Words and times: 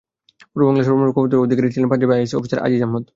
পূর্ব 0.51 0.63
বাংলার 0.67 0.85
সর্বময় 0.87 1.13
ক্ষমতার 1.13 1.43
অধিকারী 1.45 1.67
ছিলেন 1.73 1.89
পাঞ্জাবি 1.91 2.13
আইসিএস 2.13 2.37
অফিসার 2.39 2.63
আজিজ 2.65 2.81
আহমদ। 2.83 3.03